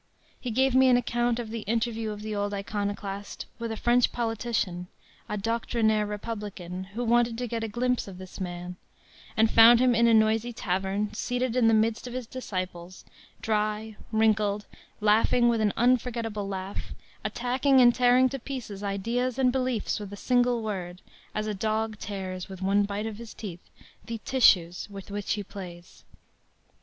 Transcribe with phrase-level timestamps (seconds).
[0.39, 4.11] He gave me an account of the interview of the old iconoclast with a French
[4.11, 4.87] politician,
[5.29, 8.77] a doctrinaire Republican, who wanted to get a glimpse of this man,
[9.37, 13.05] and found him in a noisy tavern, seated in the midst of his disciples,
[13.43, 14.65] dry, wrinkled,
[15.01, 16.93] laughing with an unforgettable laugh,
[17.23, 20.99] attacking and tearing to pieces ideas and beliefs with a single word,
[21.35, 23.69] as a dog tears with one bite of his teeth
[24.07, 26.05] the tissues with which he plays.